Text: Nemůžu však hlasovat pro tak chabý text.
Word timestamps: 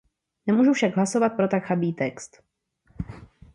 Nemůžu 0.47 0.73
však 0.73 0.95
hlasovat 0.95 1.29
pro 1.29 1.47
tak 1.47 1.63
chabý 1.65 1.93
text. 1.93 2.43